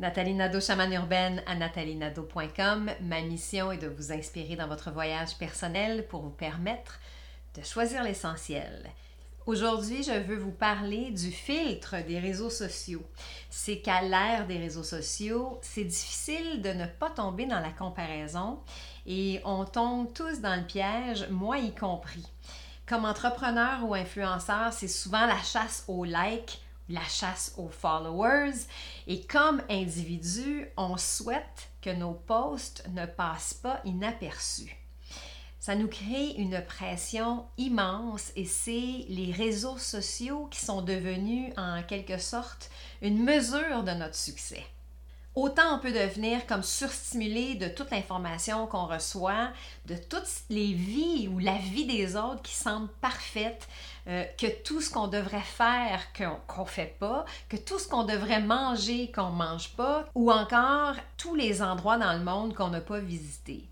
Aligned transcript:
Nathalie 0.00 0.32
Nadeau, 0.32 0.60
chamane 0.60 0.94
urbaine 0.94 1.42
à 1.46 1.54
nathalienado.com. 1.54 2.90
Ma 3.02 3.20
mission 3.20 3.70
est 3.70 3.76
de 3.76 3.86
vous 3.86 4.12
inspirer 4.12 4.56
dans 4.56 4.66
votre 4.66 4.90
voyage 4.90 5.36
personnel 5.36 6.06
pour 6.08 6.22
vous 6.22 6.30
permettre 6.30 6.98
de 7.54 7.62
choisir 7.62 8.02
l'essentiel. 8.02 8.88
Aujourd'hui, 9.44 10.02
je 10.02 10.18
veux 10.18 10.38
vous 10.38 10.52
parler 10.52 11.10
du 11.10 11.30
filtre 11.30 11.96
des 12.06 12.18
réseaux 12.18 12.48
sociaux. 12.48 13.02
C'est 13.50 13.80
qu'à 13.80 14.00
l'ère 14.00 14.46
des 14.46 14.56
réseaux 14.56 14.84
sociaux, 14.84 15.58
c'est 15.60 15.84
difficile 15.84 16.62
de 16.62 16.70
ne 16.70 16.86
pas 16.86 17.10
tomber 17.10 17.44
dans 17.44 17.60
la 17.60 17.70
comparaison 17.70 18.58
et 19.04 19.42
on 19.44 19.66
tombe 19.66 20.10
tous 20.14 20.40
dans 20.40 20.58
le 20.58 20.66
piège, 20.66 21.28
moi 21.28 21.58
y 21.58 21.74
compris. 21.74 22.26
Comme 22.86 23.04
entrepreneur 23.04 23.84
ou 23.84 23.92
influenceur, 23.92 24.72
c'est 24.72 24.88
souvent 24.88 25.26
la 25.26 25.42
chasse 25.42 25.84
aux 25.88 26.06
likes, 26.06 26.62
la 26.90 27.04
chasse 27.04 27.54
aux 27.56 27.68
followers. 27.68 28.66
Et 29.06 29.24
comme 29.24 29.62
individu, 29.70 30.68
on 30.76 30.96
souhaite 30.96 31.70
que 31.80 31.90
nos 31.90 32.12
posts 32.12 32.84
ne 32.90 33.06
passent 33.06 33.54
pas 33.54 33.80
inaperçus. 33.84 34.76
Ça 35.58 35.74
nous 35.74 35.88
crée 35.88 36.30
une 36.38 36.64
pression 36.64 37.46
immense 37.58 38.32
et 38.34 38.46
c'est 38.46 39.04
les 39.08 39.30
réseaux 39.30 39.76
sociaux 39.76 40.46
qui 40.50 40.60
sont 40.60 40.80
devenus 40.80 41.52
en 41.58 41.82
quelque 41.82 42.18
sorte 42.18 42.70
une 43.02 43.22
mesure 43.22 43.82
de 43.84 43.92
notre 43.92 44.16
succès. 44.16 44.64
Autant 45.36 45.76
on 45.76 45.78
peut 45.78 45.92
devenir 45.92 46.44
comme 46.46 46.64
surstimulé 46.64 47.54
de 47.54 47.68
toute 47.68 47.92
l'information 47.92 48.66
qu'on 48.66 48.86
reçoit, 48.86 49.50
de 49.86 49.94
toutes 49.94 50.28
les 50.48 50.72
vies 50.72 51.28
ou 51.28 51.38
la 51.38 51.56
vie 51.56 51.86
des 51.86 52.16
autres 52.16 52.42
qui 52.42 52.54
semble 52.54 52.88
parfaite, 53.00 53.68
euh, 54.08 54.24
que 54.36 54.48
tout 54.64 54.80
ce 54.80 54.90
qu'on 54.90 55.06
devrait 55.06 55.40
faire 55.40 56.12
qu'on 56.12 56.62
ne 56.62 56.68
fait 56.68 56.96
pas, 56.98 57.24
que 57.48 57.56
tout 57.56 57.78
ce 57.78 57.86
qu'on 57.86 58.02
devrait 58.02 58.42
manger 58.42 59.12
qu'on 59.12 59.30
ne 59.30 59.36
mange 59.36 59.70
pas, 59.70 60.04
ou 60.16 60.32
encore 60.32 60.96
tous 61.16 61.36
les 61.36 61.62
endroits 61.62 61.98
dans 61.98 62.12
le 62.12 62.24
monde 62.24 62.54
qu'on 62.54 62.70
n'a 62.70 62.80
pas 62.80 62.98
visités. 62.98 63.64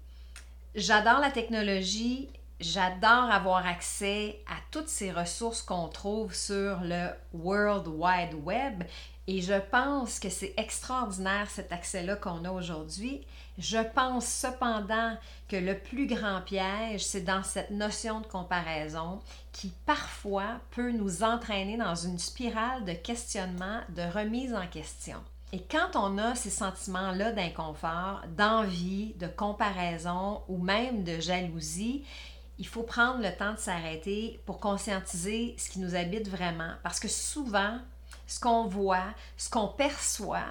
J'adore 0.77 1.19
la 1.19 1.33
technologie, 1.33 2.29
j'adore 2.61 3.31
avoir 3.31 3.67
accès 3.67 4.41
à 4.47 4.57
toutes 4.71 4.89
ces 4.89 5.13
ressources 5.13 5.63
qu'on 5.63 5.89
trouve 5.89 6.35
sur 6.35 6.81
le 6.83 7.11
World 7.33 7.87
Wide 7.87 8.35
Web 8.43 8.85
et 9.31 9.43
je 9.43 9.61
pense 9.71 10.19
que 10.19 10.31
c'est 10.31 10.55
extraordinaire 10.57 11.51
cet 11.51 11.71
accès-là 11.71 12.17
qu'on 12.17 12.47
a 12.47 12.51
aujourd'hui. 12.51 13.27
Je 13.59 13.79
pense 13.95 14.27
cependant 14.27 15.17
que 15.49 15.57
le 15.57 15.79
plus 15.79 16.07
grand 16.07 16.41
piège, 16.41 17.05
c'est 17.05 17.21
dans 17.21 17.43
cette 17.43 17.71
notion 17.71 18.21
de 18.21 18.27
comparaison 18.27 19.21
qui 19.53 19.71
parfois 19.85 20.61
peut 20.71 20.93
nous 20.93 21.23
entraîner 21.23 21.77
dans 21.77 21.95
une 21.95 22.19
spirale 22.19 22.87
de 22.87 22.93
questionnement, 22.93 23.81
de 23.91 24.03
remise 24.03 24.55
en 24.55 24.67
question. 24.67 25.19
Et 25.53 25.61
quand 25.61 25.95
on 25.95 26.17
a 26.17 26.35
ces 26.35 26.51
sentiments-là 26.51 27.33
d'inconfort, 27.33 28.23
d'envie, 28.37 29.15
de 29.19 29.27
comparaison 29.27 30.41
ou 30.49 30.57
même 30.57 31.05
de 31.05 31.21
jalousie, 31.21 32.05
il 32.59 32.67
faut 32.67 32.83
prendre 32.83 33.23
le 33.23 33.35
temps 33.37 33.55
de 33.55 33.59
s'arrêter 33.59 34.41
pour 34.45 34.59
conscientiser 34.61 35.55
ce 35.59 35.71
qui 35.71 35.79
nous 35.79 35.95
habite 35.95 36.29
vraiment. 36.29 36.73
Parce 36.83 36.99
que 36.99 37.09
souvent, 37.09 37.79
ce 38.27 38.41
qu'on 38.41 38.67
voit, 38.67 39.15
ce 39.37 39.49
qu'on 39.49 39.69
perçoit, 39.69 40.45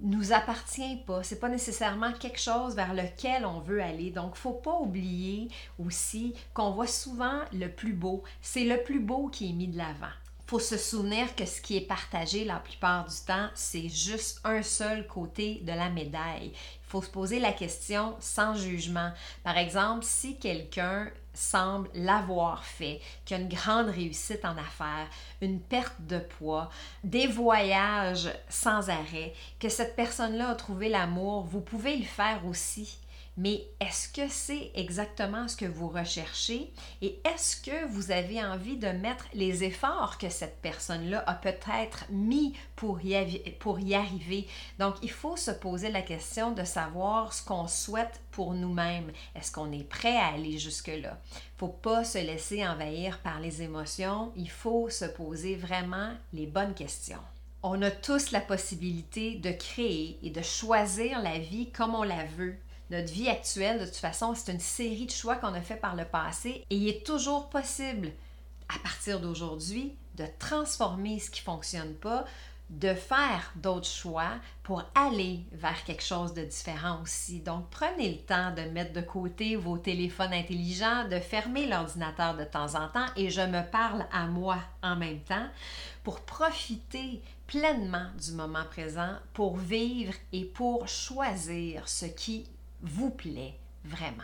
nous 0.00 0.32
appartient 0.32 0.96
pas. 1.06 1.22
C'est 1.22 1.40
pas 1.40 1.48
nécessairement 1.48 2.12
quelque 2.12 2.40
chose 2.40 2.76
vers 2.76 2.92
lequel 2.92 3.46
on 3.46 3.60
veut 3.60 3.82
aller. 3.82 4.10
Donc, 4.10 4.34
faut 4.36 4.52
pas 4.52 4.78
oublier 4.78 5.48
aussi 5.78 6.34
qu'on 6.52 6.72
voit 6.72 6.86
souvent 6.86 7.40
le 7.52 7.68
plus 7.68 7.94
beau. 7.94 8.22
C'est 8.42 8.64
le 8.64 8.82
plus 8.82 9.00
beau 9.00 9.28
qui 9.28 9.48
est 9.48 9.54
mis 9.54 9.68
de 9.68 9.78
l'avant. 9.78 10.12
Faut 10.46 10.60
se 10.60 10.76
souvenir 10.76 11.34
que 11.34 11.44
ce 11.44 11.60
qui 11.60 11.76
est 11.76 11.88
partagé 11.88 12.44
la 12.44 12.60
plupart 12.60 13.08
du 13.08 13.16
temps, 13.26 13.48
c'est 13.54 13.88
juste 13.88 14.40
un 14.44 14.62
seul 14.62 15.04
côté 15.08 15.60
de 15.64 15.72
la 15.72 15.90
médaille. 15.90 16.52
Il 16.52 16.88
faut 16.88 17.02
se 17.02 17.10
poser 17.10 17.40
la 17.40 17.52
question 17.52 18.14
sans 18.20 18.54
jugement. 18.54 19.10
Par 19.42 19.58
exemple, 19.58 20.04
si 20.04 20.38
quelqu'un 20.38 21.10
semble 21.34 21.90
l'avoir 21.94 22.64
fait, 22.64 23.00
qui 23.24 23.34
a 23.34 23.38
une 23.38 23.48
grande 23.48 23.88
réussite 23.88 24.44
en 24.44 24.56
affaires, 24.56 25.08
une 25.40 25.60
perte 25.60 26.00
de 26.00 26.20
poids, 26.20 26.70
des 27.02 27.26
voyages 27.26 28.30
sans 28.48 28.88
arrêt, 28.88 29.34
que 29.58 29.68
cette 29.68 29.96
personne-là 29.96 30.50
a 30.50 30.54
trouvé 30.54 30.88
l'amour, 30.88 31.42
vous 31.42 31.60
pouvez 31.60 31.96
le 31.96 32.04
faire 32.04 32.46
aussi. 32.46 32.98
Mais 33.38 33.66
est-ce 33.80 34.08
que 34.08 34.28
c'est 34.30 34.70
exactement 34.74 35.46
ce 35.46 35.56
que 35.56 35.66
vous 35.66 35.88
recherchez? 35.88 36.72
Et 37.02 37.18
est-ce 37.24 37.60
que 37.60 37.86
vous 37.88 38.10
avez 38.10 38.42
envie 38.42 38.78
de 38.78 38.88
mettre 38.88 39.26
les 39.34 39.62
efforts 39.62 40.16
que 40.16 40.30
cette 40.30 40.62
personne-là 40.62 41.22
a 41.26 41.34
peut-être 41.34 42.06
mis 42.10 42.54
pour 42.76 43.04
y, 43.04 43.38
pour 43.58 43.78
y 43.78 43.94
arriver? 43.94 44.48
Donc, 44.78 44.94
il 45.02 45.10
faut 45.10 45.36
se 45.36 45.50
poser 45.50 45.90
la 45.90 46.00
question 46.00 46.52
de 46.52 46.64
savoir 46.64 47.34
ce 47.34 47.44
qu'on 47.44 47.68
souhaite 47.68 48.22
pour 48.30 48.54
nous-mêmes. 48.54 49.12
Est-ce 49.34 49.52
qu'on 49.52 49.70
est 49.70 49.88
prêt 49.88 50.16
à 50.16 50.28
aller 50.28 50.58
jusque-là? 50.58 51.20
Il 51.34 51.58
faut 51.58 51.68
pas 51.68 52.04
se 52.04 52.18
laisser 52.18 52.66
envahir 52.66 53.18
par 53.18 53.40
les 53.40 53.60
émotions. 53.60 54.32
Il 54.36 54.50
faut 54.50 54.88
se 54.88 55.04
poser 55.04 55.56
vraiment 55.56 56.12
les 56.32 56.46
bonnes 56.46 56.74
questions. 56.74 57.20
On 57.62 57.82
a 57.82 57.90
tous 57.90 58.30
la 58.30 58.40
possibilité 58.40 59.34
de 59.34 59.50
créer 59.50 60.18
et 60.22 60.30
de 60.30 60.42
choisir 60.42 61.20
la 61.20 61.38
vie 61.38 61.70
comme 61.72 61.94
on 61.94 62.02
la 62.02 62.24
veut 62.24 62.56
notre 62.90 63.12
vie 63.12 63.28
actuelle, 63.28 63.80
de 63.80 63.84
toute 63.84 63.96
façon, 63.96 64.34
c'est 64.34 64.52
une 64.52 64.60
série 64.60 65.06
de 65.06 65.10
choix 65.10 65.36
qu'on 65.36 65.54
a 65.54 65.60
fait 65.60 65.76
par 65.76 65.96
le 65.96 66.04
passé 66.04 66.64
et 66.70 66.76
il 66.76 66.88
est 66.88 67.04
toujours 67.04 67.48
possible, 67.48 68.12
à 68.68 68.78
partir 68.80 69.20
d'aujourd'hui, 69.20 69.94
de 70.16 70.24
transformer 70.38 71.18
ce 71.18 71.30
qui 71.30 71.40
ne 71.40 71.44
fonctionne 71.44 71.94
pas, 71.94 72.24
de 72.70 72.94
faire 72.94 73.52
d'autres 73.56 73.86
choix 73.86 74.32
pour 74.64 74.82
aller 74.94 75.40
vers 75.52 75.84
quelque 75.84 76.02
chose 76.02 76.34
de 76.34 76.42
différent 76.42 77.00
aussi. 77.02 77.40
Donc, 77.40 77.66
prenez 77.70 78.10
le 78.10 78.18
temps 78.18 78.52
de 78.52 78.62
mettre 78.62 78.92
de 78.92 79.02
côté 79.02 79.54
vos 79.54 79.78
téléphones 79.78 80.32
intelligents, 80.32 81.06
de 81.08 81.20
fermer 81.20 81.66
l'ordinateur 81.66 82.36
de 82.36 82.44
temps 82.44 82.74
en 82.74 82.88
temps, 82.88 83.06
et 83.14 83.30
je 83.30 83.40
me 83.40 83.62
parle 83.70 84.06
à 84.12 84.26
moi 84.26 84.58
en 84.82 84.96
même 84.96 85.20
temps, 85.20 85.46
pour 86.02 86.20
profiter 86.20 87.22
pleinement 87.46 88.08
du 88.20 88.32
moment 88.32 88.64
présent, 88.64 89.12
pour 89.32 89.56
vivre 89.56 90.14
et 90.32 90.44
pour 90.44 90.88
choisir 90.88 91.88
ce 91.88 92.06
qui 92.06 92.46
vous 92.80 93.10
plaît 93.10 93.58
vraiment. 93.84 94.22